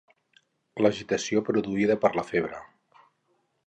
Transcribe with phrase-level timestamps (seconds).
[0.85, 2.67] L'agitació produïda per la febre.